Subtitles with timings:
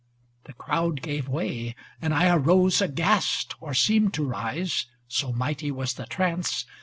[0.45, 3.53] The crowd gave way, and I arose aghast.
[3.61, 6.65] Or seemed to rise, so mighty was the trance.